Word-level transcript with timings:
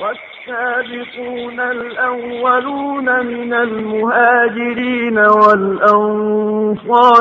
والسابقون 0.00 1.60
الأولون 1.60 3.26
من 3.26 3.54
المهاجرين 3.54 5.18
والأنصار 5.18 6.66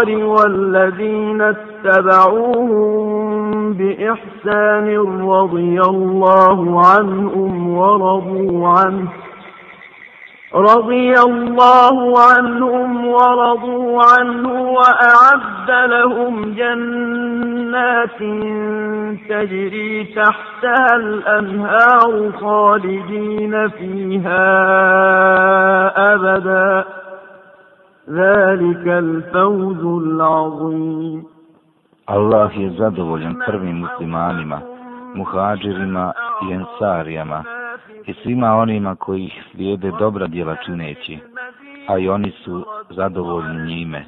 والذين 0.10 1.42
اتبعوهم 1.42 2.98
بإحسان 3.74 4.98
رضي 5.30 5.82
الله 5.82 6.88
عنهم 6.88 7.78
ورضوا 7.78 8.68
عنه. 8.68 9.27
رضي 10.56 11.14
الله 11.20 12.20
عنهم 12.20 13.08
ورضوا 13.08 14.02
عنه 14.04 14.72
وأعد 14.72 15.90
لهم 15.90 16.54
جنات 16.54 18.20
تجري 19.30 20.04
تحتها 20.04 20.96
الأنهار 20.96 22.32
خالدين 22.32 23.68
فيها 23.70 24.44
أبدا. 26.14 26.86
ذلك 28.10 28.88
الفوز 28.88 30.04
العظيم. 30.04 31.26
الله 32.10 32.52
je 32.56 32.70
zadovoljan 32.70 33.36
prvim 33.48 33.78
muslimanima, 33.78 34.62
muhađirima 35.16 36.14
i 36.50 36.54
ensarijama, 36.54 37.44
i 38.08 38.14
svima 38.24 38.56
onima 38.56 38.96
koji 38.96 39.24
ih 39.24 39.44
slijede 39.52 39.92
dobra 40.00 40.28
djela 40.28 40.56
čineći, 40.66 41.18
a 41.88 41.98
i 41.98 42.10
oni 42.10 42.32
su 42.32 42.66
zadovoljni 42.90 43.66
njime. 43.76 44.06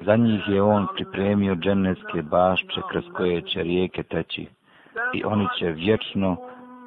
Za 0.00 0.16
njih 0.16 0.40
je 0.48 0.62
on 0.62 0.86
pripremio 0.94 1.54
dženevske 1.54 2.22
bašče 2.22 2.80
kroz 2.90 3.04
koje 3.16 3.42
će 3.42 3.62
rijeke 3.62 4.02
teći 4.02 4.46
i 5.14 5.24
oni 5.24 5.46
će 5.58 5.66
vječno 5.70 6.36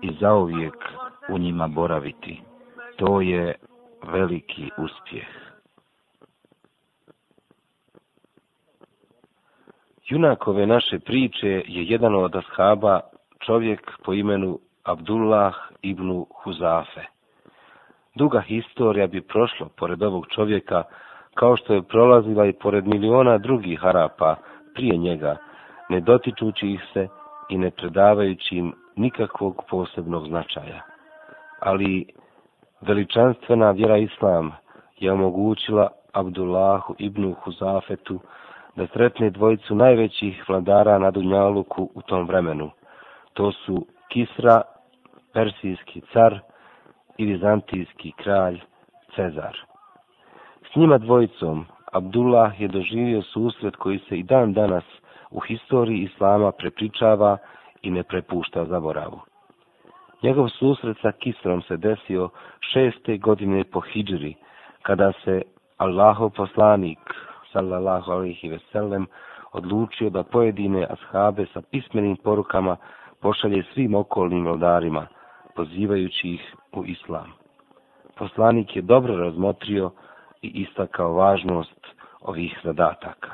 i 0.02 0.12
zauvijek 0.20 0.76
u 1.30 1.38
njima 1.38 1.68
boraviti. 1.68 2.42
To 2.98 3.22
je 3.22 3.56
veliki 4.04 4.70
uspjeh. 4.78 5.28
Junakove 10.10 10.68
naše 10.68 11.00
priče 11.00 11.48
je 11.48 11.64
jedan 11.86 12.16
od 12.16 12.36
ashaba, 12.36 13.00
čovjek 13.46 13.92
po 14.04 14.14
imenu 14.14 14.60
Abdullah 14.84 15.54
ibn 15.82 16.26
Huzafe. 16.44 17.02
Duga 18.16 18.40
historija 18.40 19.08
bi 19.08 19.22
prošla 19.22 19.68
pored 19.76 20.04
ovog 20.04 20.28
čovjeka, 20.28 20.84
kao 21.34 21.58
što 21.58 21.74
je 21.74 21.82
prolazila 21.82 22.46
i 22.46 22.54
pored 22.54 22.88
miliona 22.88 23.38
drugih 23.38 23.80
harapa 23.80 24.36
prije 24.74 24.98
njega, 24.98 25.38
ne 25.90 26.00
dotičući 26.00 26.68
ih 26.68 26.82
se 26.94 27.08
i 27.50 27.58
ne 27.58 27.72
predavajući 27.72 28.56
im 28.56 28.74
nikakvog 28.96 29.64
posebnog 29.70 30.28
značaja. 30.28 30.82
Ali 31.60 32.06
veličanstvena 32.82 33.72
vjera 33.72 33.98
Islam 33.98 34.52
je 34.98 35.12
omogućila 35.12 35.88
Abdullahu 36.14 36.96
ibn 36.98 37.34
Huzafetu 37.34 38.20
da 38.76 38.88
sretne 38.88 39.30
dvojicu 39.30 39.76
najvećih 39.76 40.50
vladara 40.50 41.00
na 41.00 41.12
Dunjaluku 41.12 41.90
u 41.94 42.02
tom 42.02 42.28
vremenu. 42.28 42.72
To 43.34 43.52
su 43.52 43.86
Kisra, 44.10 44.62
persijski 45.34 46.02
car 46.14 46.40
i 47.18 47.26
vizantijski 47.26 48.12
kralj 48.12 48.60
Cezar. 49.16 49.58
S 50.72 50.76
njima 50.76 50.98
dvojicom 50.98 51.66
Abdullah 51.92 52.62
je 52.62 52.68
doživio 52.68 53.22
susret 53.22 53.76
koji 53.76 54.00
se 54.00 54.20
i 54.20 54.24
dan 54.24 54.54
danas 54.54 54.84
u 55.32 55.40
historiji 55.40 56.04
Islama 56.04 56.52
prepričava 56.52 57.38
i 57.82 57.92
ne 57.92 58.04
prepušta 58.04 58.66
zaboravu. 58.66 59.20
Njegov 60.24 60.50
susret 60.50 60.98
sa 61.02 61.12
Kisrom 61.12 61.62
se 61.62 61.78
desio 61.78 62.30
šeste 62.74 63.18
godine 63.18 63.64
po 63.64 63.80
Hidžri, 63.80 64.36
kada 64.82 65.12
se 65.24 65.42
Allahov 65.78 66.30
poslanik, 66.30 67.00
sallallahu 67.52 68.12
alaihi 68.12 68.50
veselem, 68.50 69.08
odlučio 69.52 70.10
da 70.10 70.24
pojedine 70.24 70.88
ashabe 70.90 71.46
sa 71.54 71.62
pismenim 71.72 72.18
porukama 72.18 72.78
pošalje 73.22 73.64
svim 73.74 73.96
okolnim 73.96 74.46
vladarima, 74.46 75.08
pozivajući 75.56 76.30
ih 76.30 76.56
u 76.74 76.86
islam. 76.86 77.32
Poslanik 78.18 78.76
je 78.76 78.82
dobro 78.82 79.16
razmotrio 79.16 79.92
i 80.42 80.48
istakao 80.48 81.14
važnost 81.14 81.88
ovih 82.22 82.60
zadataka. 82.64 83.32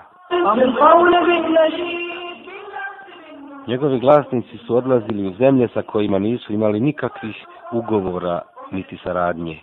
Njegovi 3.68 4.00
glasnici 4.00 4.57
su 4.57 4.75
odlazili 4.75 5.28
u 5.28 5.34
zemlje 5.34 5.68
sa 5.73 5.81
kojima 5.81 6.19
nisu 6.19 6.53
imali 6.53 6.79
nikakvih 6.79 7.46
ugovora 7.72 8.41
niti 8.72 8.97
saradnje. 9.03 9.59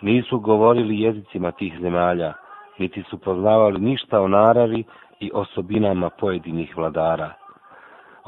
Nisu 0.00 0.38
govorili 0.38 1.00
jezicima 1.00 1.52
tih 1.52 1.78
zemalja, 1.80 2.32
niti 2.78 3.02
su 3.02 3.18
poznavali 3.18 3.80
ništa 3.80 4.20
o 4.20 4.28
naravi 4.28 4.84
i 5.20 5.30
osobinama 5.34 6.10
pojedinih 6.10 6.76
vladara. 6.76 7.32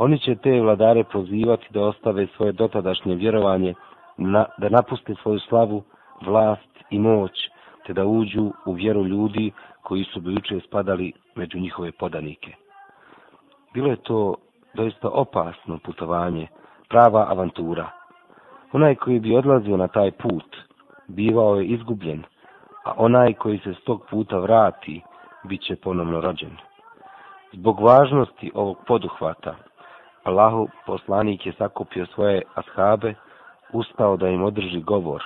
Oni 0.03 0.19
će 0.19 0.35
te 0.35 0.61
vladare 0.61 1.05
pozivati 1.05 1.67
da 1.71 1.83
ostave 1.83 2.27
svoje 2.37 2.53
dotadašnje 2.53 3.15
vjerovanje, 3.15 3.75
na, 4.17 4.45
da 4.59 4.69
napuste 4.69 5.15
svoju 5.23 5.39
slavu, 5.39 5.83
vlast 6.27 6.85
i 6.91 6.99
moć, 6.99 7.33
te 7.87 7.93
da 7.93 8.07
uđu 8.07 8.53
u 8.67 8.73
vjeru 8.73 9.05
ljudi 9.05 9.53
koji 9.83 10.05
su 10.05 10.21
bi 10.21 10.33
juče 10.33 10.61
spadali 10.67 11.13
među 11.35 11.59
njihove 11.59 11.93
podanike. 11.93 12.55
Bilo 13.75 13.91
je 13.91 13.97
to 13.97 14.35
doista 14.75 15.09
opasno 15.09 15.79
putovanje, 15.85 16.47
prava 16.89 17.27
avantura. 17.29 17.91
Onaj 18.73 18.95
koji 18.95 19.21
bi 19.21 19.37
odlazio 19.37 19.77
na 19.77 19.89
taj 19.89 20.11
put, 20.11 20.57
bivao 21.09 21.57
je 21.57 21.67
izgubljen, 21.67 22.23
a 22.85 22.93
onaj 22.97 23.35
koji 23.35 23.59
se 23.59 23.75
s 23.75 23.85
tog 23.85 24.07
puta 24.11 24.39
vrati, 24.39 25.03
bit 25.45 25.63
će 25.63 25.77
ponovno 25.77 26.21
rođen. 26.21 26.57
Zbog 27.53 27.81
važnosti 27.81 28.51
ovog 28.55 28.77
poduhvata, 28.87 29.55
Allahu 30.25 30.69
poslanik 30.87 31.47
je 31.47 31.53
sakupio 31.53 32.07
svoje 32.07 32.43
ashabe, 32.55 33.15
ustao 33.73 34.17
da 34.17 34.29
im 34.29 34.43
održi 34.45 34.81
govor, 34.81 35.23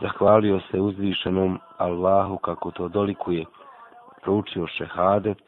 zahvalio 0.00 0.60
se 0.70 0.80
uzvišenom 0.80 1.58
Allahu 1.78 2.38
kako 2.38 2.70
to 2.70 2.88
dolikuje, 2.88 3.44
proučio 4.22 4.66
šehadet, 4.66 5.42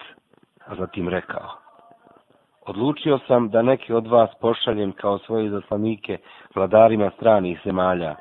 a 0.66 0.74
zatim 0.74 1.08
rekao. 1.08 1.48
Odlučio 2.66 3.18
sam 3.26 3.48
da 3.50 3.62
neki 3.62 3.92
od 3.92 4.06
vas 4.06 4.30
pošaljem 4.40 4.92
kao 4.92 5.18
svoje 5.18 5.50
zaslanike 5.50 6.18
vladarima 6.54 7.10
stranih 7.16 7.60
zemalja, 7.64 8.14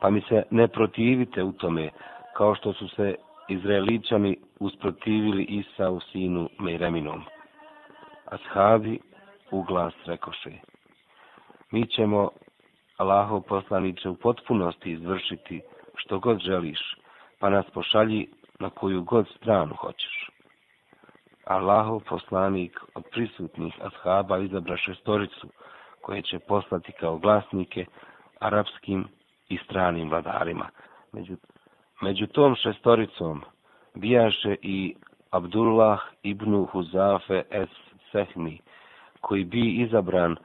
pa 0.00 0.10
mi 0.10 0.20
se 0.20 0.42
ne 0.50 0.68
protivite 0.68 1.42
u 1.42 1.52
tome, 1.52 1.90
kao 2.36 2.54
što 2.54 2.72
su 2.72 2.88
se 2.88 3.14
Izraeličani 3.48 4.36
usprotivili 4.60 5.44
Isa 5.44 5.90
u 5.90 6.00
sinu 6.00 6.48
Mejreminom. 6.58 7.22
Ashabi 8.26 9.00
u 9.50 9.62
glas 9.62 9.94
rekoše. 10.06 10.50
Mi 11.70 11.86
ćemo, 11.86 12.30
Allahov 12.96 13.40
poslaniće, 13.40 14.08
u 14.08 14.16
potpunosti 14.16 14.92
izvršiti 14.92 15.60
što 15.96 16.18
god 16.18 16.38
želiš, 16.38 16.80
pa 17.38 17.50
nas 17.50 17.66
pošalji 17.74 18.28
na 18.60 18.70
koju 18.70 19.02
god 19.02 19.28
stranu 19.36 19.74
hoćeš. 19.74 20.30
Allahov 21.44 22.00
poslanik 22.08 22.80
od 22.94 23.04
prisutnih 23.10 23.74
ashaba 23.82 24.38
izabra 24.38 24.76
šestoricu, 24.76 25.48
koje 26.00 26.22
će 26.22 26.38
poslati 26.38 26.92
kao 26.92 27.18
glasnike 27.18 27.86
arapskim 28.40 29.08
i 29.48 29.58
stranim 29.58 30.10
vladarima. 30.10 30.68
Među, 31.12 31.36
među 32.02 32.26
tom 32.26 32.54
šestoricom 32.54 33.42
bijaše 33.94 34.56
i 34.62 34.94
Abdullah 35.30 36.00
ibn 36.22 36.66
Huzafe 36.66 37.42
es 37.50 37.68
Sehmi, 38.12 38.60
koji 39.24 39.44
bi 39.44 39.82
izabran 39.82 40.36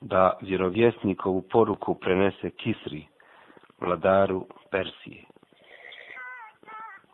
da 0.00 0.32
vjerovjesnikovu 0.40 1.42
poruku 1.42 1.94
prenese 1.94 2.50
Kisri, 2.50 3.06
vladaru 3.80 4.46
Persije. 4.70 5.24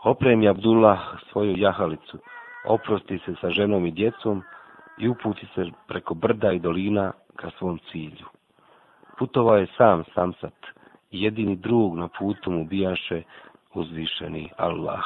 Opremi 0.05 0.49
Abdullah 0.49 1.01
svoju 1.33 1.55
jahalicu, 1.57 2.19
oprosti 2.69 3.19
se 3.19 3.35
sa 3.41 3.51
ženom 3.51 3.87
i 3.87 3.91
djecom 3.91 4.43
i 4.99 5.09
uputi 5.09 5.47
se 5.55 5.65
preko 5.89 6.15
brda 6.15 6.53
i 6.53 6.59
dolina 6.59 7.13
ka 7.37 7.51
svom 7.59 7.79
cilju. 7.91 8.27
Putovao 9.19 9.57
je 9.57 9.67
sam 9.77 10.05
samsat 10.15 10.55
jedini 11.11 11.57
drug 11.57 11.97
na 11.97 12.09
putu 12.19 12.51
mu 12.51 12.65
bijaše 12.65 13.23
uzvišeni 13.75 14.51
Allah. 14.57 15.05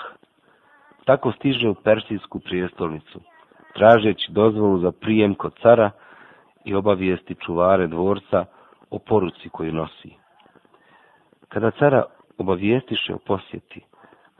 Tako 1.04 1.32
stiže 1.32 1.68
u 1.68 1.74
persijsku 1.74 2.40
prijestolnicu, 2.40 3.20
tražeći 3.74 4.32
dozvolu 4.32 4.78
za 4.78 4.92
prijem 4.92 5.34
kod 5.34 5.54
cara, 5.62 5.90
i 6.68 6.74
obavijesti 6.74 7.34
čuvare 7.34 7.86
dvorca 7.86 8.44
o 8.90 8.98
poruci 8.98 9.48
koju 9.48 9.72
nosi. 9.72 10.10
Kada 11.48 11.70
cara 11.70 12.04
obavijestiše 12.38 13.14
o 13.14 13.18
posjeti, 13.18 13.80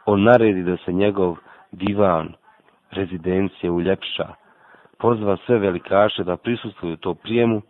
on 0.07 0.23
naredi 0.23 0.63
da 0.63 0.77
se 0.77 0.93
njegov 0.93 1.37
divan, 1.73 2.35
rezidencije 2.91 3.71
uljepša, 3.71 4.29
pozva 4.99 5.37
sve 5.47 5.59
velikaše 5.59 6.25
da 6.25 6.37
prisustuju 6.37 6.97
to 6.97 7.15
prijemu 7.15 7.63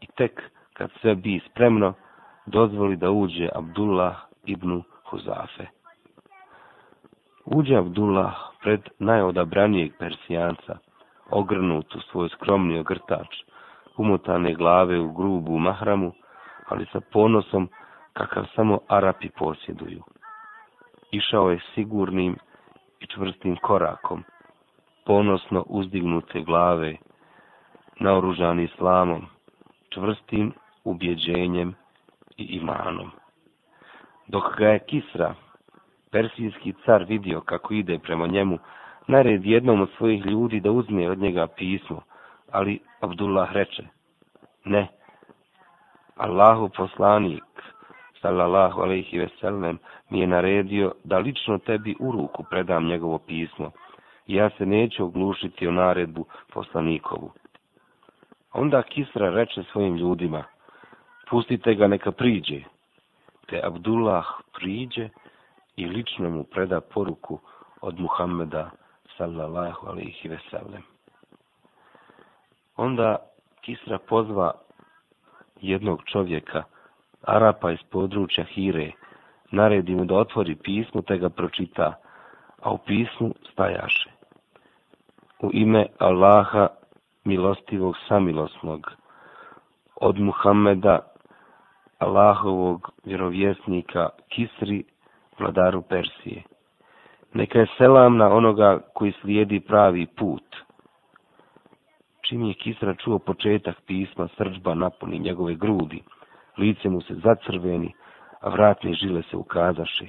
i 0.00 0.06
tek 0.06 0.42
kad 0.72 0.90
sve 1.00 1.14
bi 1.14 1.40
spremno, 1.50 1.92
dozvoli 2.46 2.96
da 2.96 3.10
uđe 3.10 3.48
Abdullah 3.54 4.16
ibn 4.44 4.82
Huzafe. 5.10 5.66
Uđe 7.44 7.76
Abdullah 7.76 8.34
pred 8.62 8.80
najodabranijeg 8.98 9.92
persijanca, 9.98 10.78
ogrnut 11.30 11.94
u 11.94 12.00
svoj 12.00 12.28
skromni 12.28 12.78
ogrtač, 12.78 13.44
umotane 13.96 14.54
glave 14.54 15.00
u 15.00 15.12
grubu 15.12 15.58
mahramu, 15.58 16.12
ali 16.68 16.86
sa 16.92 17.00
ponosom 17.00 17.68
kakav 18.12 18.46
samo 18.54 18.78
Arapi 18.88 19.28
posjeduju. 19.28 20.02
Išao 21.10 21.50
je 21.50 21.60
sigurnim 21.74 22.36
i 23.00 23.06
čvrstim 23.06 23.56
korakom, 23.56 24.24
ponosno 25.06 25.64
uzdignute 25.66 26.40
glave, 26.40 26.96
naoružan 28.00 28.60
islamom, 28.60 29.26
čvrstim 29.88 30.52
ubjeđenjem 30.84 31.74
i 32.36 32.44
imanom. 32.44 33.10
Dok 34.26 34.56
ga 34.58 34.68
je 34.68 34.78
Kisra, 34.78 35.34
persijski 36.10 36.74
car, 36.84 37.04
vidio 37.04 37.40
kako 37.40 37.74
ide 37.74 37.98
prema 37.98 38.26
njemu, 38.26 38.58
nared 39.06 39.44
jednom 39.44 39.80
od 39.80 39.90
svojih 39.96 40.26
ljudi 40.26 40.60
da 40.60 40.70
uzme 40.70 41.10
od 41.10 41.18
njega 41.18 41.46
pismo, 41.46 42.02
ali 42.52 42.80
Abdullah 43.04 43.52
reče, 43.52 43.82
ne, 44.64 44.88
Allahu 46.16 46.68
poslanik, 46.76 47.44
sallallahu 48.22 48.82
alaihi 48.82 49.18
veselem, 49.18 49.78
mi 50.10 50.20
je 50.20 50.26
naredio 50.26 50.92
da 51.04 51.18
lično 51.18 51.58
tebi 51.58 51.94
u 52.00 52.12
ruku 52.12 52.44
predam 52.50 52.86
njegovo 52.86 53.18
pismo. 53.18 53.70
Ja 54.26 54.50
se 54.50 54.66
neću 54.66 55.04
oglušiti 55.04 55.66
o 55.68 55.72
naredbu 55.72 56.26
poslanikovu. 56.52 57.32
Onda 58.52 58.82
Kisra 58.82 59.30
reče 59.30 59.62
svojim 59.62 59.96
ljudima, 59.96 60.44
pustite 61.30 61.74
ga 61.74 61.86
neka 61.86 62.12
priđe. 62.12 62.60
Te 63.46 63.60
Abdullah 63.64 64.26
priđe 64.52 65.08
i 65.76 65.86
lično 65.86 66.30
mu 66.30 66.44
preda 66.44 66.80
poruku 66.80 67.38
od 67.80 68.00
Muhammeda 68.00 68.70
sallallahu 69.16 69.86
alaihi 69.86 70.28
veselem. 70.28 70.93
Onda 72.76 73.16
Kisra 73.60 73.98
pozva 73.98 74.52
jednog 75.60 76.02
čovjeka, 76.04 76.62
Arapa 77.22 77.72
iz 77.72 77.82
područja 77.90 78.44
Hire, 78.44 78.90
naredi 79.50 79.94
mu 79.94 80.04
da 80.04 80.14
otvori 80.14 80.54
pismo 80.54 81.02
te 81.02 81.18
ga 81.18 81.28
pročita, 81.28 81.94
a 82.62 82.70
u 82.72 82.78
pismu 82.78 83.34
stajaše. 83.52 84.10
U 85.40 85.50
ime 85.52 85.86
Allaha, 85.98 86.68
milostivog 87.24 87.94
samilosnog, 88.08 88.92
od 89.96 90.18
Muhammeda, 90.18 90.98
Allahovog 91.98 92.90
vjerovjesnika 93.04 94.08
Kisri, 94.28 94.84
vladaru 95.38 95.82
Persije. 95.82 96.42
Neka 97.34 97.58
je 97.58 97.66
selam 97.78 98.16
na 98.16 98.28
onoga 98.28 98.80
koji 98.94 99.12
slijedi 99.20 99.60
pravi 99.60 100.06
put. 100.06 100.42
Čim 102.28 102.44
je 102.44 102.54
Kisra 102.54 102.94
čuo 102.94 103.18
početak 103.18 103.80
pisma, 103.86 104.28
srđba 104.36 104.74
napuni 104.74 105.18
njegove 105.18 105.54
grudi, 105.54 106.02
lice 106.58 106.88
mu 106.88 107.00
se 107.00 107.14
zacrveni, 107.14 107.92
a 108.40 108.48
vratne 108.48 108.94
žile 108.94 109.22
se 109.22 109.36
ukazaše. 109.36 110.06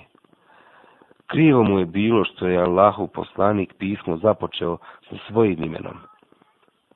Krivo 1.28 1.64
mu 1.64 1.80
je 1.80 1.86
bilo 1.86 2.24
što 2.24 2.48
je 2.48 2.58
Allahu 2.58 3.08
poslanik 3.08 3.74
pismo 3.78 4.18
započeo 4.18 4.78
sa 5.10 5.16
svojim 5.28 5.64
imenom. 5.64 5.98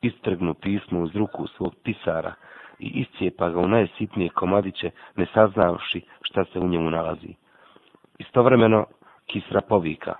Istrgnu 0.01 0.53
pismo 0.53 1.01
uz 1.01 1.15
ruku 1.15 1.47
svog 1.47 1.75
pisara 1.83 2.33
i 2.79 2.87
iscijepa 2.87 3.49
ga 3.49 3.59
u 3.59 3.67
najsitnije 3.67 4.29
komadiće, 4.29 4.91
ne 5.15 5.25
saznavši 5.33 6.01
šta 6.21 6.45
se 6.45 6.59
u 6.59 6.67
njemu 6.67 6.89
nalazi. 6.89 7.33
Istovremeno, 8.19 8.85
Kisra 9.25 9.61
povika. 9.61 10.13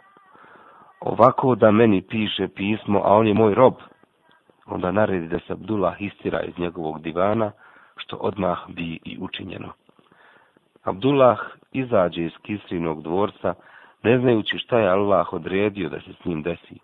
Ovako 0.99 1.55
da 1.55 1.71
meni 1.71 2.01
piše 2.01 2.47
pismo, 2.47 3.01
a 3.05 3.17
on 3.17 3.27
je 3.27 3.33
moj 3.33 3.53
rob, 3.53 3.73
onda 4.69 4.91
naredi 4.91 5.27
da 5.27 5.39
se 5.39 5.53
Abdullah 5.53 6.01
istira 6.01 6.41
iz 6.41 6.57
njegovog 6.57 7.01
divana, 7.01 7.51
što 7.95 8.15
odmah 8.15 8.59
bi 8.67 8.99
i 9.05 9.17
učinjeno. 9.21 9.73
Abdullah 10.83 11.39
izađe 11.71 12.25
iz 12.25 12.31
Kisrinog 12.41 13.03
dvorca, 13.03 13.53
ne 14.03 14.19
znajući 14.19 14.57
šta 14.57 14.79
je 14.79 14.89
Allah 14.89 15.33
odredio 15.33 15.89
da 15.89 15.99
se 15.99 16.13
s 16.21 16.25
njim 16.25 16.43
desi. 16.43 16.79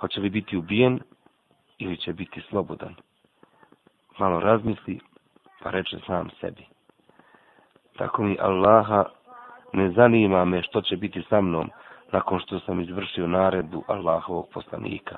Hoće 0.00 0.20
li 0.20 0.30
biti 0.30 0.56
ubijen 0.56 1.00
ili 1.78 1.96
će 1.96 2.12
biti 2.12 2.40
slobodan? 2.40 2.94
Malo 4.18 4.40
razmisli, 4.40 5.00
pa 5.62 5.70
reče 5.70 5.98
sam 6.06 6.30
sebi. 6.40 6.66
Tako 7.96 8.22
mi 8.22 8.36
Allaha 8.40 9.04
ne 9.72 9.90
zanima 9.90 10.44
me 10.44 10.62
što 10.62 10.80
će 10.80 10.96
biti 10.96 11.22
sa 11.28 11.40
mnom 11.40 11.70
nakon 12.12 12.40
što 12.40 12.60
sam 12.60 12.80
izvršio 12.80 13.26
naredbu 13.26 13.84
Allahovog 13.88 14.48
poslanika. 14.52 15.16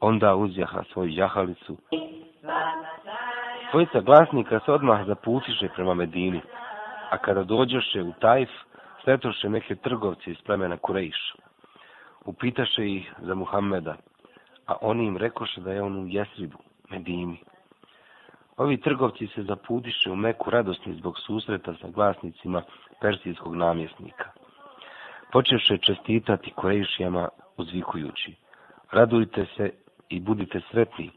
Onda 0.00 0.34
uzjaha 0.34 0.82
svoju 0.92 1.10
jahalicu. 1.12 1.76
Dvojica 3.70 4.00
glasnika 4.00 4.60
se 4.64 4.72
odmah 4.72 5.06
zaputiše 5.06 5.68
prema 5.74 5.94
Medini, 5.94 6.40
a 7.10 7.18
kada 7.18 7.42
dođoše 7.44 8.02
u 8.02 8.12
Tajf, 8.20 8.50
sretoše 9.04 9.48
neke 9.48 9.74
trgovce 9.74 10.30
iz 10.30 10.36
plemena 10.46 10.76
Kurejš. 10.76 11.34
Upitaše 12.24 12.86
ih 12.86 13.14
za 13.18 13.34
Muhammeda, 13.34 13.96
a 14.66 14.74
oni 14.80 15.06
im 15.06 15.16
rekoše 15.16 15.60
da 15.60 15.72
je 15.72 15.82
on 15.82 15.96
u 15.96 16.08
Jesribu, 16.08 16.58
Medini. 16.90 17.40
Ovi 18.56 18.80
trgovci 18.80 19.26
se 19.26 19.42
zapudiše 19.42 20.10
u 20.10 20.16
Meku 20.16 20.50
radosni 20.50 20.94
zbog 20.94 21.18
susreta 21.18 21.74
sa 21.80 21.88
glasnicima 21.88 22.62
persijskog 23.00 23.54
namjesnika. 23.54 24.30
Počeše 25.32 25.78
čestitati 25.78 26.50
Kurejšijama 26.50 27.28
uzvikujući. 27.56 28.34
Radujte 28.92 29.46
se 29.56 29.70
i 30.08 30.20
budite 30.20 30.60
sretni, 30.70 31.10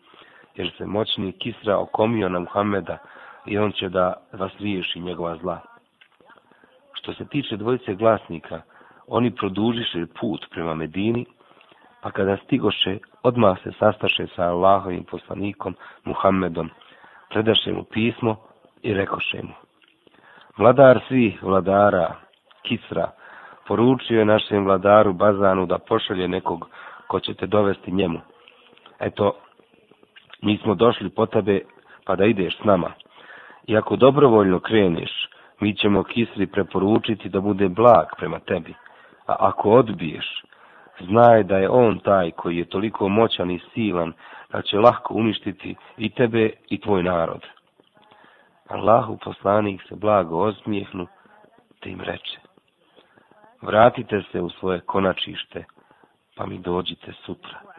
jer 0.56 0.72
se 0.78 0.86
moćni 0.86 1.32
Kisra 1.32 1.80
okomio 1.80 2.30
na 2.30 2.40
Muhammeda 2.40 2.98
i 3.46 3.58
on 3.58 3.72
će 3.72 3.90
da 3.90 4.14
vas 4.34 4.52
riješi 4.60 5.00
njegova 5.00 5.38
zla. 5.38 5.60
Što 6.94 7.14
se 7.14 7.26
tiče 7.26 7.58
dvojice 7.58 7.96
glasnika, 7.96 8.62
oni 9.08 9.36
produžiše 9.36 10.06
put 10.20 10.46
prema 10.52 10.74
Medini, 10.74 11.26
pa 12.02 12.12
kada 12.12 12.38
stigoše, 12.38 12.98
odmah 13.24 13.58
se 13.64 13.72
sastaše 13.80 14.28
sa 14.36 14.44
Allahovim 14.44 15.04
poslanikom 15.04 15.76
Muhammedom, 16.06 16.70
predaše 17.30 17.72
mu 17.72 17.84
pismo 17.84 18.36
i 18.82 18.94
rekoše 18.94 19.42
mu. 19.44 19.54
Vladar 20.58 21.00
svih 21.08 21.44
vladara, 21.44 22.16
Kisra, 22.62 23.12
poručio 23.68 24.20
je 24.20 24.26
našem 24.26 24.66
vladaru 24.66 25.14
Bazanu 25.14 25.66
da 25.66 25.78
pošalje 25.78 26.28
nekog 26.28 26.70
ko 27.08 27.20
će 27.20 27.34
te 27.34 27.48
dovesti 27.48 27.92
njemu. 27.92 28.20
Eto, 29.02 29.34
mi 30.42 30.58
smo 30.58 30.76
došli 30.76 31.10
po 31.10 31.26
tebe 31.26 31.60
pa 32.06 32.16
da 32.16 32.26
ideš 32.26 32.58
s 32.58 32.64
nama. 32.64 32.92
I 33.68 33.78
ako 33.78 33.96
dobrovoljno 33.96 34.60
kreneš, 34.60 35.12
mi 35.60 35.76
ćemo 35.76 36.04
Kisri 36.04 36.48
preporučiti 36.48 37.30
da 37.30 37.40
bude 37.42 37.70
blag 37.70 38.06
prema 38.18 38.40
tebi. 38.40 38.74
A 39.28 39.36
ako 39.40 39.70
odbiješ, 39.72 40.44
znaj 41.00 41.44
da 41.44 41.58
je 41.58 41.70
on 41.70 42.00
taj 42.00 42.32
koji 42.32 42.58
je 42.58 42.66
toliko 42.70 43.10
moćan 43.10 43.52
i 43.52 43.60
silan 43.74 44.14
da 44.52 44.62
će 44.62 44.78
lahko 44.80 45.14
uništiti 45.14 45.76
i 45.98 46.10
tebe 46.10 46.50
i 46.70 46.82
tvoj 46.82 47.04
narod. 47.04 47.46
Allahu 48.68 49.18
poslanik 49.24 49.82
se 49.90 49.96
blago 49.96 50.38
osmijehnu, 50.40 51.08
te 51.80 51.90
im 51.90 52.02
reče. 52.02 52.38
Vratite 53.62 54.22
se 54.32 54.42
u 54.42 54.50
svoje 54.50 54.80
konačište, 54.80 55.64
pa 56.36 56.46
mi 56.46 56.58
dođite 56.60 57.12
sutra. 57.26 57.71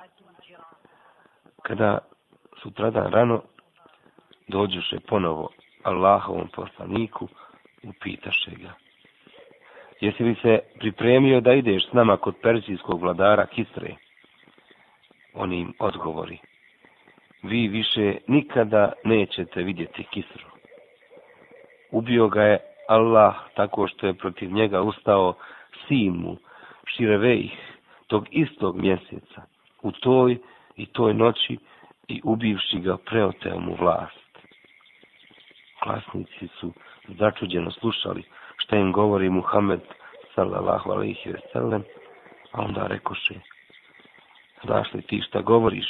Kada 1.73 1.99
sutradan 2.63 3.13
rano 3.13 3.43
dođuše 4.49 5.01
ponovo 5.09 5.49
Allahovom 5.83 6.49
poslaniku, 6.55 7.29
upitaše 7.83 8.51
ga. 8.51 8.73
Jesi 10.01 10.23
li 10.23 10.35
se 10.43 10.59
pripremio 10.79 11.41
da 11.41 11.53
ideš 11.53 11.89
s 11.89 11.93
nama 11.93 12.17
kod 12.17 12.35
perzijskog 12.43 13.01
vladara 13.03 13.47
Kisre? 13.47 13.97
On 15.35 15.53
im 15.53 15.73
odgovori. 15.79 16.39
Vi 17.43 17.69
više 17.69 18.17
nikada 18.27 18.93
nećete 19.05 19.63
vidjeti 19.63 20.05
Kisru. 20.11 20.47
Ubio 21.91 22.29
ga 22.29 22.43
je 22.43 22.59
Allah 22.89 23.35
tako 23.55 23.89
što 23.89 24.07
je 24.07 24.15
protiv 24.15 24.53
njega 24.53 24.83
ustao 24.83 25.35
sin 25.89 26.13
mu, 26.13 26.37
Širevejh, 26.87 27.53
tog 28.07 28.27
istog 28.31 28.77
mjeseca, 28.77 29.43
u 29.83 29.93
toj 29.93 30.39
i 30.77 30.87
toj 30.87 31.15
noći 31.15 31.59
i 32.09 32.21
ubivši 32.25 32.81
ga 32.81 32.97
preoteo 32.97 33.59
mu 33.59 33.77
vlast. 33.81 34.39
Klasnici 35.83 36.49
su 36.61 36.73
začuđeno 37.19 37.71
slušali 37.71 38.23
šta 38.57 38.77
im 38.77 38.93
govori 38.93 39.31
Muhammed 39.31 39.81
sallallahu 40.35 40.91
alaihi 40.91 41.31
ve 41.31 41.41
sellem, 41.53 41.85
a 42.53 42.63
onda 42.63 42.87
rekoše, 42.87 43.35
znaš 44.65 44.95
li 44.95 45.03
ti 45.03 45.23
šta 45.29 45.41
govoriš? 45.41 45.87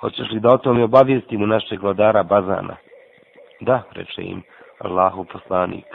Hoćeš 0.00 0.30
li 0.30 0.40
da 0.40 0.48
o 0.54 0.58
tome 0.58 0.84
obavijestimo 0.84 1.46
našeg 1.46 1.82
vladara 1.82 2.22
Bazana? 2.22 2.76
Da, 3.60 3.82
reče 3.92 4.22
im 4.22 4.42
Allahu 4.78 5.24
poslanik. 5.24 5.86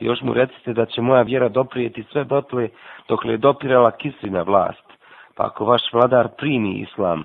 Još 0.00 0.20
mu 0.22 0.34
recite 0.34 0.72
da 0.72 0.86
će 0.86 1.00
moja 1.02 1.22
vjera 1.22 1.48
doprijeti 1.48 2.04
sve 2.12 2.24
dotle 2.24 2.68
dok 3.08 3.24
je 3.24 3.36
dopirala 3.36 3.90
kisina 3.90 4.42
vlast. 4.42 4.87
Pa 5.38 5.46
ako 5.46 5.64
vaš 5.64 5.82
vladar 5.92 6.28
primi 6.38 6.80
islam, 6.80 7.24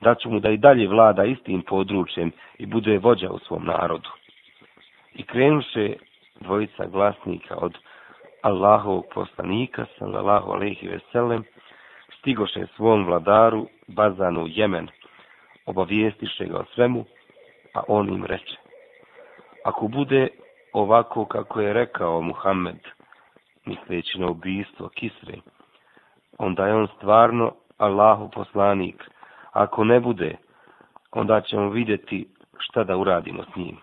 daću 0.00 0.30
mu 0.30 0.40
da 0.40 0.50
i 0.50 0.56
dalje 0.56 0.88
vlada 0.88 1.24
istim 1.24 1.62
područjem 1.62 2.32
i 2.58 2.66
bude 2.66 2.98
vođa 2.98 3.30
u 3.30 3.38
svom 3.38 3.64
narodu. 3.64 4.10
I 5.14 5.22
krenuše 5.22 5.94
dvojica 6.40 6.86
glasnika 6.86 7.56
od 7.56 7.78
Allahovog 8.42 9.04
poslanika, 9.14 9.86
sallallahu 9.98 10.52
alaihi 10.52 10.88
veselem, 10.88 11.44
stigoše 12.18 12.66
svom 12.76 13.04
vladaru, 13.06 13.68
bazanu 13.86 14.46
Jemen, 14.48 14.88
obavijestiše 15.66 16.44
ga 16.44 16.58
o 16.58 16.64
svemu, 16.74 17.04
a 17.74 17.82
on 17.88 18.08
im 18.08 18.24
reče. 18.24 18.56
Ako 19.64 19.88
bude 19.88 20.28
ovako 20.72 21.24
kako 21.24 21.60
je 21.60 21.72
rekao 21.72 22.20
Muhammed, 22.20 22.80
misleći 23.66 24.18
na 24.18 24.26
ubijstvo 24.26 24.88
Kisre, 24.88 25.38
onda 26.38 26.66
je 26.66 26.74
on 26.74 26.88
stvarno 26.96 27.52
Allahu 27.78 28.30
poslanik. 28.30 29.10
Ako 29.52 29.84
ne 29.84 30.00
bude, 30.00 30.36
onda 31.12 31.40
ćemo 31.40 31.70
vidjeti 31.70 32.28
šta 32.58 32.84
da 32.84 32.96
uradimo 32.96 33.44
s 33.44 33.56
njim. 33.56 33.76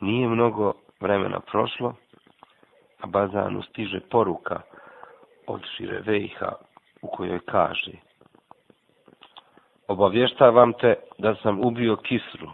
Nije 0.00 0.28
mnogo 0.28 0.72
vremena 1.00 1.40
prošlo, 1.40 1.94
a 3.00 3.06
Bazanu 3.06 3.62
stiže 3.62 4.00
poruka 4.00 4.60
od 5.46 5.60
Šire 5.76 6.00
Vejha 6.00 6.52
u 7.02 7.08
kojoj 7.08 7.40
kaže 7.40 7.92
Obavještavam 9.88 10.72
te 10.72 10.94
da 11.18 11.34
sam 11.34 11.60
ubio 11.60 11.96
Kisru, 11.96 12.50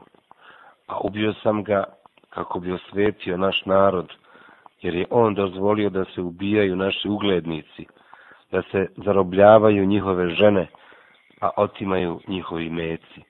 a 0.86 0.98
ubio 0.98 1.34
sam 1.42 1.64
ga 1.64 1.84
kako 2.30 2.60
bi 2.60 2.72
osvetio 2.72 3.36
naš 3.36 3.62
narod, 3.66 4.12
jer 4.80 4.94
je 4.94 5.06
on 5.10 5.34
dozvolio 5.34 5.90
da 5.90 6.04
se 6.04 6.20
ubijaju 6.20 6.76
naši 6.76 7.08
uglednici, 7.08 7.86
da 8.50 8.62
se 8.62 8.86
zarobljavaju 8.96 9.86
njihove 9.86 10.28
žene, 10.28 10.66
a 11.40 11.50
otimaju 11.56 12.20
njihovi 12.28 12.70
meci. 12.70 13.20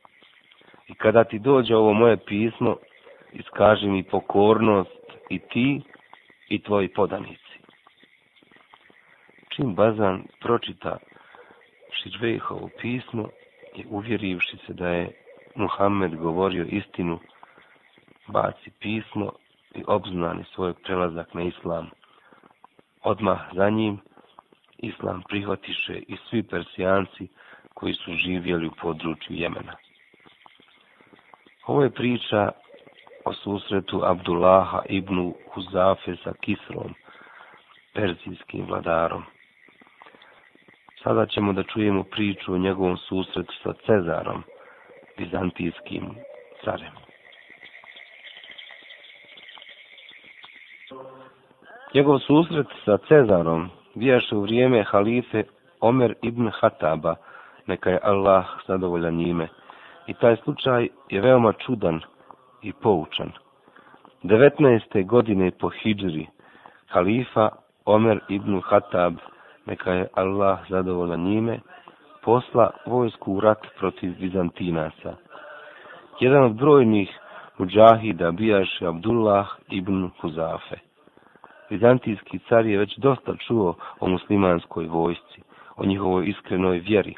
I 0.88 0.94
kada 0.94 1.24
ti 1.24 1.38
dođe 1.38 1.76
ovo 1.76 1.92
moje 1.92 2.16
pismo, 2.16 2.76
iskaži 3.32 3.88
mi 3.88 4.02
pokornost 4.02 5.06
i 5.28 5.38
ti 5.38 5.82
i 6.48 6.62
tvoji 6.62 6.88
podanici. 6.88 7.58
Čim 9.48 9.74
Bazan 9.74 10.22
pročita 10.40 10.98
Šiđvejhovo 11.92 12.68
pismo 12.80 13.28
i 13.74 13.84
uvjerivši 13.90 14.56
se 14.66 14.72
da 14.72 14.88
je 14.88 15.10
Muhammed 15.54 16.16
govorio 16.16 16.64
istinu, 16.64 17.18
baci 18.26 18.70
pismo 18.80 19.32
i 19.74 19.84
obznani 19.86 20.44
svoj 20.54 20.72
prelazak 20.74 21.34
na 21.34 21.42
islam. 21.42 21.90
Odmah 23.02 23.40
za 23.54 23.70
njim 23.70 24.00
islam 24.82 25.22
prihvatiše 25.28 25.98
i 26.08 26.16
svi 26.30 26.42
persijanci 26.42 27.28
koji 27.74 27.94
su 27.94 28.12
živjeli 28.12 28.66
u 28.66 28.70
području 28.82 29.36
Jemena. 29.36 29.76
Ovo 31.66 31.82
je 31.82 31.90
priča 31.90 32.50
o 33.24 33.32
susretu 33.32 34.00
Abdullaha 34.04 34.82
ibn 34.88 35.32
Huzafe 35.54 36.16
sa 36.24 36.32
Kisrom, 36.40 36.94
perzijskim 37.94 38.66
vladarom. 38.66 39.22
Sada 41.02 41.26
ćemo 41.26 41.52
da 41.52 41.62
čujemo 41.62 42.02
priču 42.02 42.54
o 42.54 42.58
njegovom 42.58 42.96
susretu 42.96 43.54
sa 43.62 43.72
Cezarom, 43.86 44.42
bizantijskim 45.18 46.14
carem. 46.64 46.92
Njegov 51.94 52.18
susret 52.18 52.66
sa 52.84 52.98
Cezarom 53.08 53.70
bijaše 53.94 54.36
u 54.36 54.40
vrijeme 54.40 54.82
halife 54.82 55.44
Omer 55.80 56.14
ibn 56.22 56.50
Hataba, 56.60 57.14
neka 57.66 57.90
je 57.90 57.98
Allah 58.02 58.44
zadovoljan 58.66 59.14
njime. 59.14 59.48
I 60.06 60.14
taj 60.14 60.36
slučaj 60.36 60.88
je 61.08 61.20
veoma 61.20 61.52
čudan 61.52 62.00
i 62.62 62.72
poučan. 62.72 63.32
19. 64.22 65.06
godine 65.06 65.50
po 65.50 65.68
Hidžri, 65.68 66.26
halifa 66.88 67.48
Omer 67.84 68.20
ibn 68.28 68.60
Hatab, 68.60 69.14
neka 69.66 69.92
je 69.92 70.08
Allah 70.14 70.58
zadovoljan 70.68 71.20
njime, 71.20 71.60
posla 72.22 72.70
vojsku 72.86 73.32
u 73.32 73.40
rat 73.40 73.66
protiv 73.78 74.18
Bizantinaca. 74.20 75.16
Jedan 76.20 76.44
od 76.44 76.52
brojnih 76.52 77.18
muđahida 77.58 78.30
bijaše 78.30 78.86
Abdullah 78.86 79.48
ibn 79.70 80.10
Huzafe. 80.20 80.89
Vizantijski 81.70 82.38
car 82.48 82.66
je 82.66 82.78
već 82.78 82.98
dosta 82.98 83.36
čuo 83.36 83.74
o 84.00 84.08
muslimanskoj 84.08 84.86
vojsci, 84.86 85.42
o 85.76 85.84
njihovoj 85.84 86.28
iskrenoj 86.28 86.78
vjeri, 86.78 87.14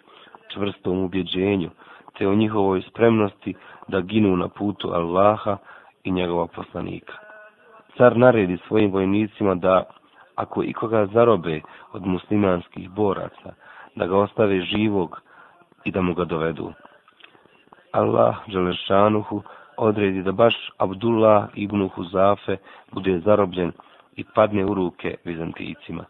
čvrstom 0.52 0.98
ubjeđenju, 0.98 1.70
te 2.18 2.28
o 2.28 2.34
njihovoj 2.34 2.82
spremnosti 2.82 3.54
da 3.88 4.00
ginu 4.00 4.36
na 4.36 4.48
putu 4.48 4.88
Allaha 4.88 5.56
i 6.04 6.10
njegova 6.10 6.46
poslanika. 6.46 7.12
Car 7.96 8.16
naredi 8.16 8.58
svojim 8.68 8.92
vojnicima 8.92 9.54
da, 9.54 9.82
ako 10.36 10.62
ikoga 10.62 11.06
zarobe 11.06 11.60
od 11.92 12.06
muslimanskih 12.06 12.90
boraca, 12.90 13.54
da 13.94 14.06
ga 14.06 14.16
ostave 14.16 14.60
živog 14.60 15.20
i 15.84 15.90
da 15.90 16.02
mu 16.02 16.14
ga 16.14 16.24
dovedu. 16.24 16.72
Allah, 17.92 18.36
Đelešanuhu, 18.46 19.42
odredi 19.76 20.22
da 20.22 20.32
baš 20.32 20.54
Abdullah 20.78 21.48
ibn 21.54 21.88
Huzafe 21.88 22.56
bude 22.92 23.20
zarobljen 23.20 23.72
i 24.16 24.24
padne 24.34 24.64
u 24.64 24.74
ruke 24.74 25.14
Vizantijicima. 25.24 26.04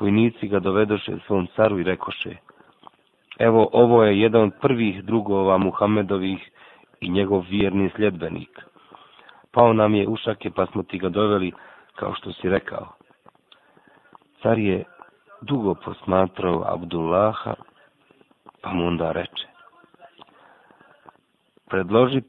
Vojnici 0.00 0.48
ga 0.48 0.58
dovedoše 0.58 1.12
svom 1.26 1.46
caru 1.56 1.78
i 1.80 1.82
rekoše, 1.82 2.36
evo 3.38 3.68
ovo 3.72 4.04
je 4.04 4.20
jedan 4.20 4.42
od 4.42 4.52
prvih 4.60 5.04
drugova 5.04 5.58
Muhammedovih 5.58 6.50
i 7.00 7.10
njegov 7.10 7.44
vjerni 7.50 7.90
sljedbenik. 7.96 8.60
Pao 9.52 9.72
nam 9.72 9.94
je 9.94 10.08
ušake 10.08 10.50
pa 10.50 10.66
smo 10.66 10.82
ti 10.82 10.98
ga 10.98 11.08
doveli 11.08 11.52
kao 11.94 12.14
što 12.14 12.32
si 12.32 12.48
rekao. 12.48 12.88
Car 14.42 14.58
je 14.58 14.84
dugo 15.40 15.74
posmatrao 15.74 16.64
Abdullaha, 16.66 17.54
pa 18.62 18.72
mu 18.72 18.86
onda 18.86 19.12
reče. 19.12 19.46
Predložit 21.70 22.26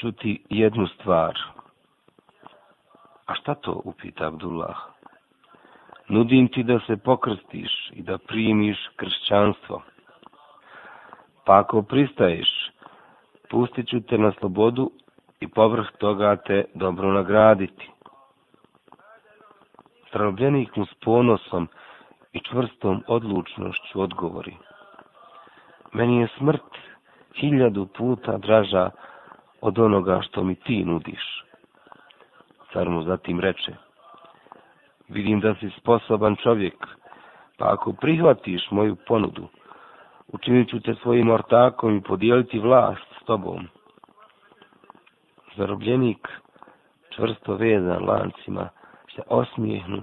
ću 0.00 0.12
ti 0.12 0.44
jednu 0.50 0.86
stvar. 0.86 1.55
A 3.26 3.34
šta 3.34 3.54
to, 3.54 3.80
upita 3.84 4.26
Abdullah? 4.26 4.76
Nudim 6.08 6.48
ti 6.48 6.62
da 6.62 6.80
se 6.86 6.96
pokrstiš 6.96 7.90
i 7.92 8.02
da 8.02 8.18
primiš 8.18 8.78
kršćanstvo. 8.96 9.82
Pa 11.44 11.58
ako 11.58 11.82
pristaješ, 11.82 12.48
pustit 13.50 13.88
ću 13.88 14.00
te 14.00 14.18
na 14.18 14.32
slobodu 14.38 14.90
i 15.40 15.48
povrh 15.48 15.86
toga 15.98 16.36
te 16.36 16.64
dobro 16.74 17.12
nagraditi. 17.12 17.90
Zarobljenik 20.12 20.76
mu 20.76 20.86
s 20.86 20.94
ponosom 20.94 21.68
i 22.32 22.40
čvrstom 22.40 23.02
odlučnošću 23.06 24.00
odgovori. 24.00 24.56
Meni 25.92 26.20
je 26.20 26.28
smrt 26.38 26.70
hiljadu 27.34 27.86
puta 27.86 28.38
draža 28.38 28.90
od 29.60 29.78
onoga 29.78 30.20
što 30.22 30.44
mi 30.44 30.54
ti 30.54 30.84
nudiš. 30.84 31.45
Car 32.72 32.88
mu 32.88 33.02
zatim 33.02 33.40
reče, 33.40 33.72
vidim 35.08 35.40
da 35.40 35.54
si 35.54 35.70
sposoban 35.80 36.36
čovjek, 36.42 36.86
pa 37.58 37.72
ako 37.72 37.92
prihvatiš 37.92 38.70
moju 38.70 38.96
ponudu, 39.06 39.48
učinit 40.28 40.70
ću 40.70 40.80
te 40.80 40.94
svojim 40.94 41.30
ortakom 41.30 41.96
i 41.96 42.02
podijeliti 42.02 42.58
vlast 42.58 43.06
s 43.22 43.24
tobom. 43.24 43.68
Zarobljenik, 45.56 46.28
čvrsto 47.10 47.54
vezan 47.54 48.04
lancima, 48.04 48.68
se 49.14 49.22
osmijehnu, 49.26 50.02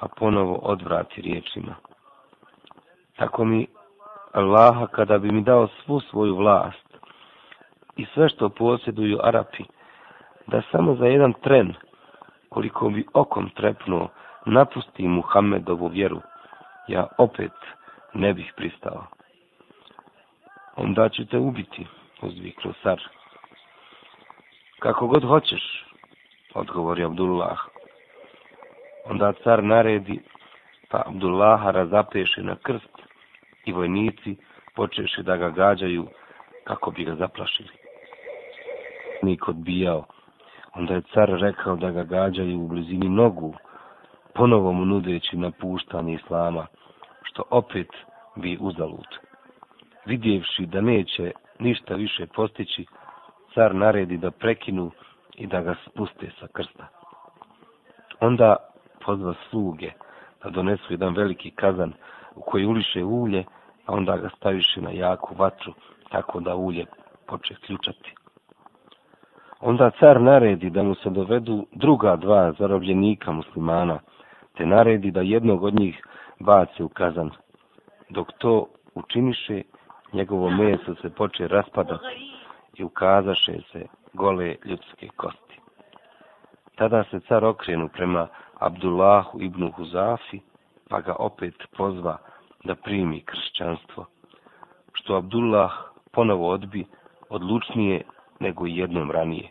a 0.00 0.08
ponovo 0.08 0.54
odvrati 0.54 1.20
riječima. 1.20 1.74
Tako 3.16 3.44
mi 3.44 3.66
Allaha 4.32 4.86
kada 4.86 5.18
bi 5.18 5.32
mi 5.32 5.42
dao 5.42 5.68
svu 5.68 6.00
svoju 6.00 6.36
vlast 6.36 6.98
i 7.96 8.06
sve 8.14 8.28
što 8.28 8.48
posjeduju 8.48 9.18
Arapi, 9.22 9.64
da 10.46 10.62
samo 10.72 10.94
za 10.94 11.06
jedan 11.06 11.32
tren, 11.32 11.74
koliko 12.48 12.88
bi 12.88 13.06
okom 13.14 13.50
trepnuo, 13.50 14.08
napusti 14.46 15.08
Muhammedovu 15.08 15.88
vjeru, 15.88 16.20
ja 16.88 17.06
opet 17.18 17.52
ne 18.14 18.34
bih 18.34 18.52
pristao. 18.56 19.06
Onda 20.76 21.08
ću 21.08 21.26
te 21.26 21.38
ubiti, 21.38 21.86
uzviknu 22.22 22.72
car. 22.82 23.00
Kako 24.78 25.06
god 25.06 25.24
hoćeš, 25.24 25.86
odgovori 26.54 27.04
Abdullah. 27.04 27.58
Onda 29.04 29.32
car 29.44 29.64
naredi, 29.64 30.20
pa 30.90 31.02
Abdullaha 31.06 31.70
razapeše 31.70 32.42
na 32.42 32.56
krst 32.62 32.98
i 33.64 33.72
vojnici 33.72 34.36
počeše 34.74 35.22
da 35.22 35.36
ga 35.36 35.50
gađaju 35.50 36.06
kako 36.64 36.90
bi 36.90 37.04
ga 37.04 37.14
zaplašili. 37.14 37.68
Nik 39.22 39.48
odbijao, 39.48 40.04
Onda 40.74 40.94
je 40.94 41.02
car 41.14 41.28
rekao 41.28 41.76
da 41.76 41.90
ga 41.90 42.02
gađaju 42.02 42.60
u 42.60 42.68
blizini 42.68 43.08
nogu, 43.08 43.54
ponovo 44.34 44.72
mu 44.72 44.84
nudeći 44.84 45.36
napuštanje 45.36 46.14
islama, 46.14 46.66
što 47.22 47.42
opet 47.50 47.88
bi 48.36 48.58
uzalud. 48.60 49.06
Vidjevši 50.06 50.66
da 50.66 50.80
neće 50.80 51.32
ništa 51.58 51.94
više 51.94 52.26
postići, 52.26 52.86
car 53.54 53.74
naredi 53.74 54.16
da 54.16 54.30
prekinu 54.30 54.90
i 55.34 55.46
da 55.46 55.60
ga 55.60 55.74
spuste 55.86 56.30
sa 56.40 56.46
krsta. 56.52 56.86
Onda 58.20 58.56
pozva 59.04 59.34
sluge 59.50 59.90
da 60.44 60.50
donesu 60.50 60.84
jedan 60.88 61.14
veliki 61.14 61.50
kazan 61.50 61.92
u 62.34 62.40
koji 62.40 62.66
uliše 62.66 63.04
ulje, 63.04 63.44
a 63.86 63.92
onda 63.92 64.16
ga 64.16 64.28
staviše 64.36 64.80
na 64.80 64.90
jaku 64.90 65.34
vatru, 65.34 65.72
tako 66.10 66.40
da 66.40 66.54
ulje 66.54 66.86
poče 67.26 67.54
ključati. 67.66 68.14
Onda 69.66 69.90
car 69.90 70.20
naredi 70.20 70.70
da 70.70 70.82
mu 70.82 70.94
se 70.94 71.10
dovedu 71.10 71.66
druga 71.72 72.16
dva 72.16 72.52
zarobljenika 72.52 73.32
muslimana, 73.32 73.98
te 74.56 74.66
naredi 74.66 75.10
da 75.10 75.20
jednog 75.20 75.62
od 75.62 75.74
njih 75.74 76.02
baci 76.40 76.82
u 76.82 76.88
kazan. 76.88 77.30
Dok 78.08 78.32
to 78.38 78.66
učiniše, 78.94 79.62
njegovo 80.12 80.50
meso 80.50 80.94
se 80.94 81.10
poče 81.10 81.48
raspadati 81.48 82.04
i 82.74 82.84
ukazaše 82.84 83.52
se 83.72 83.86
gole 84.12 84.56
ljudske 84.64 85.08
kosti. 85.16 85.60
Tada 86.74 87.04
se 87.04 87.20
car 87.20 87.44
okrenu 87.44 87.88
prema 87.88 88.28
Abdullahu 88.58 89.40
ibn 89.40 89.70
Huzafi, 89.70 90.40
pa 90.88 91.00
ga 91.00 91.16
opet 91.18 91.54
pozva 91.76 92.16
da 92.64 92.74
primi 92.74 93.20
kršćanstvo, 93.20 94.06
što 94.92 95.16
Abdullah 95.16 95.72
ponovo 96.12 96.50
odbi 96.50 96.84
odlučnije 97.28 98.02
nego 98.44 98.66
jednom 98.66 99.10
ranije. 99.10 99.50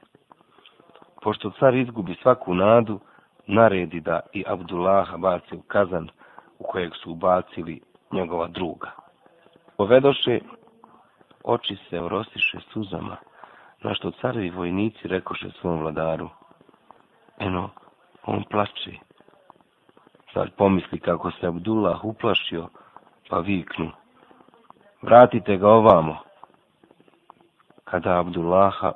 Pošto 1.21 1.51
car 1.59 1.75
izgubi 1.75 2.15
svaku 2.21 2.53
nadu, 2.53 2.99
naredi 3.47 3.99
da 3.99 4.19
i 4.33 4.43
Abdullaha 4.47 5.17
baci 5.17 5.55
u 5.55 5.61
kazan 5.61 6.09
u 6.59 6.63
kojeg 6.63 6.91
su 6.95 7.11
ubacili 7.11 7.81
njegova 8.11 8.47
druga. 8.47 8.91
Povedoše, 9.77 10.39
oči 11.43 11.75
se 11.89 12.01
orosiše 12.01 12.59
suzama, 12.73 13.17
na 13.83 13.93
što 13.93 14.11
carevi 14.11 14.49
vojnici 14.49 15.07
rekoše 15.07 15.49
svom 15.49 15.79
vladaru. 15.79 16.29
Eno, 17.39 17.69
on 18.25 18.43
plače. 18.51 18.91
Car 20.33 20.51
pomisli 20.57 20.99
kako 20.99 21.31
se 21.31 21.47
Abdullah 21.47 22.05
uplašio, 22.05 22.67
pa 23.29 23.39
viknu. 23.39 23.91
Vratite 25.01 25.57
ga 25.57 25.69
ovamo. 25.69 26.17
Kada 27.83 28.19
Abdullaha 28.19 28.91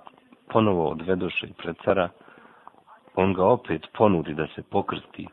ponovo 0.50 0.90
odvedoše 0.90 1.48
pred 1.58 1.76
cara, 1.86 2.10
on 3.16 3.34
ga 3.34 3.46
opet 3.46 3.88
ponudi 3.98 4.34
da 4.34 4.48
se 4.56 4.64
pokrsti, 4.64 5.28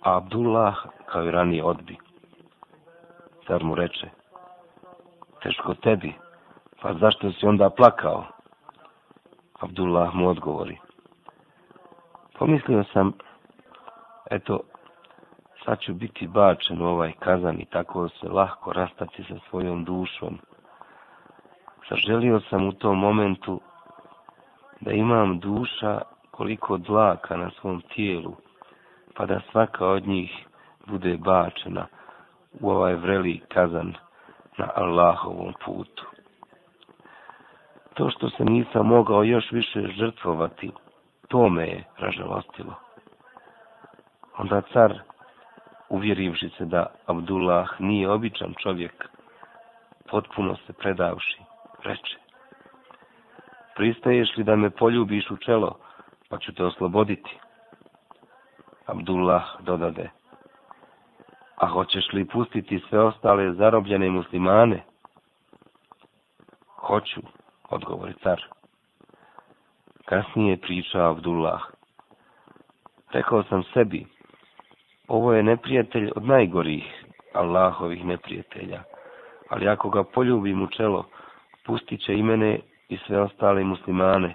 a 0.00 0.16
Abdullah 0.16 0.76
kao 1.06 1.24
i 1.24 1.30
ranije 1.30 1.64
odbi. 1.64 1.96
Car 3.46 3.64
mu 3.64 3.74
reče, 3.74 4.08
teško 5.42 5.74
tebi, 5.74 6.14
pa 6.82 6.94
zašto 6.94 7.32
si 7.32 7.46
onda 7.46 7.70
plakao? 7.70 8.24
Abdullah 9.60 10.14
mu 10.14 10.28
odgovori, 10.28 10.78
pomislio 12.38 12.84
sam, 12.92 13.12
eto, 14.30 14.60
sad 15.64 15.80
ću 15.80 15.94
biti 15.94 16.26
bačen 16.26 16.82
u 16.82 16.86
ovaj 16.86 17.12
kazan 17.12 17.60
i 17.60 17.64
tako 17.64 18.08
se 18.08 18.28
lahko 18.28 18.72
rastati 18.72 19.24
sa 19.28 19.34
svojom 19.50 19.84
dušom. 19.84 20.38
Zaželio 21.90 22.40
sam 22.40 22.68
u 22.68 22.72
tom 22.72 22.98
momentu 22.98 23.60
da 24.80 24.92
imam 24.92 25.38
duša 25.38 26.00
koliko 26.30 26.76
dlaka 26.76 27.36
na 27.36 27.50
svom 27.50 27.80
tijelu, 27.80 28.36
pa 29.14 29.26
da 29.26 29.40
svaka 29.50 29.86
od 29.86 30.06
njih 30.06 30.46
bude 30.86 31.16
bačena 31.16 31.86
u 32.60 32.70
ovaj 32.70 32.94
vreli 32.94 33.40
kazan 33.48 33.94
na 34.58 34.70
Allahovom 34.74 35.54
putu. 35.64 36.06
To 37.94 38.10
što 38.10 38.30
se 38.30 38.44
nisam 38.44 38.86
mogao 38.86 39.22
još 39.22 39.52
više 39.52 39.80
žrtvovati, 39.98 40.70
to 41.28 41.48
me 41.48 41.66
je 41.66 41.84
ražalostilo. 41.98 42.74
Onda 44.38 44.62
car, 44.72 44.98
uvjerivši 45.88 46.48
se 46.58 46.64
da 46.64 46.86
Abdullah 47.06 47.80
nije 47.80 48.10
običan 48.10 48.54
čovjek, 48.62 49.08
potpuno 50.10 50.56
se 50.56 50.72
predavši, 50.72 51.42
reče. 51.86 52.16
Pristaješ 53.76 54.36
li 54.36 54.44
da 54.44 54.56
me 54.56 54.70
poljubiš 54.70 55.30
u 55.30 55.36
čelo, 55.36 55.78
pa 56.28 56.38
ću 56.38 56.54
te 56.54 56.64
osloboditi? 56.64 57.38
Abdullah 58.86 59.44
dodade. 59.60 60.10
A 61.56 61.66
hoćeš 61.66 62.12
li 62.12 62.24
pustiti 62.24 62.82
sve 62.88 63.00
ostale 63.00 63.52
zarobljene 63.52 64.10
muslimane? 64.10 64.82
Hoću, 66.76 67.20
odgovori 67.70 68.14
car. 68.22 68.42
Kasnije 70.04 70.56
priča 70.56 71.10
Abdullah. 71.10 71.62
Rekao 73.12 73.42
sam 73.42 73.62
sebi, 73.62 74.06
ovo 75.08 75.32
je 75.32 75.42
neprijatelj 75.42 76.10
od 76.16 76.24
najgorih 76.24 77.04
Allahovih 77.34 78.04
neprijatelja, 78.04 78.82
ali 79.50 79.68
ako 79.68 79.90
ga 79.90 80.04
poljubim 80.04 80.62
u 80.62 80.66
čelo, 80.66 81.04
pustit 81.66 82.00
će 82.00 82.14
i 82.14 82.22
mene 82.22 82.60
i 82.88 82.96
sve 83.06 83.20
ostale 83.20 83.64
muslimane. 83.64 84.34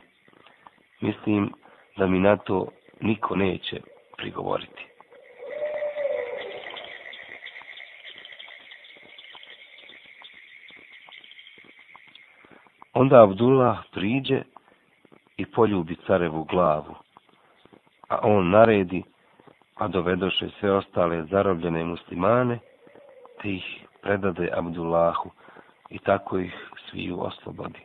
Mislim 1.01 1.53
da 1.97 2.07
mi 2.07 2.19
na 2.19 2.37
to 2.37 2.67
niko 3.01 3.35
neće 3.35 3.81
prigovoriti. 4.17 4.85
Onda 12.93 13.23
Abdullah 13.23 13.77
priđe 13.91 14.41
i 15.37 15.45
poljubi 15.45 15.95
carevu 16.07 16.43
glavu, 16.43 16.95
a 18.09 18.19
on 18.23 18.49
naredi, 18.49 19.03
a 19.75 19.87
dovedoše 19.87 20.49
sve 20.59 20.71
ostale 20.71 21.23
zarobljene 21.23 21.83
muslimane, 21.83 22.59
te 23.41 23.49
ih 23.49 23.85
predade 24.01 24.49
Abdullahu 24.53 25.29
i 25.89 25.99
tako 25.99 26.37
ih 26.39 26.70
sviju 26.91 27.21
oslobodi. 27.21 27.79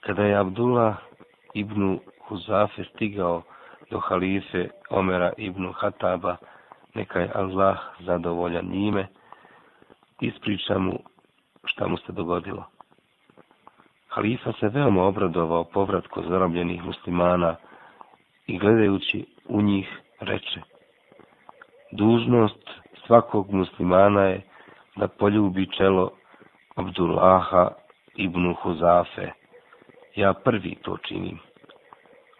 Kada 0.00 0.22
je 0.22 0.36
Abdullah 0.36 0.96
ibn 1.54 1.98
Huzafe 2.28 2.84
stigao 2.84 3.42
do 3.90 3.98
halife 3.98 4.68
Omera 4.90 5.32
ibn 5.36 5.72
Hataba, 5.72 6.36
neka 6.94 7.20
je 7.20 7.30
Allah 7.34 7.78
zadovoljan 8.00 8.66
njime, 8.66 9.06
ispriča 10.20 10.78
mu 10.78 10.98
šta 11.64 11.86
mu 11.86 11.96
se 11.96 12.12
dogodilo. 12.12 12.64
Halifa 14.08 14.52
se 14.52 14.68
veoma 14.68 15.02
obradovao 15.02 15.64
povratku 15.64 16.22
zarobljenih 16.28 16.84
muslimana 16.84 17.56
i 18.46 18.58
gledajući 18.58 19.26
u 19.48 19.62
njih 19.62 19.88
reče 20.20 20.60
Dužnost 21.92 22.70
svakog 23.06 23.52
muslimana 23.52 24.22
je 24.22 24.42
da 24.96 25.08
poljubi 25.08 25.70
čelo 25.76 26.10
Abdullaha 26.76 27.70
ibn 28.16 28.54
Huzafe. 28.62 29.32
Ja 30.16 30.34
prvi 30.34 30.74
to 30.82 30.96
činim. 30.96 31.38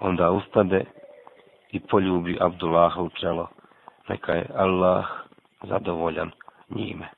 Onda 0.00 0.30
ustade 0.30 0.84
i 1.70 1.80
poljubi 1.80 2.38
Abdullaha 2.40 3.02
u 3.02 3.10
čelo. 3.20 3.48
Neka 4.08 4.32
je 4.32 4.46
Allah 4.54 5.06
zadovoljan 5.62 6.30
njime. 6.70 7.08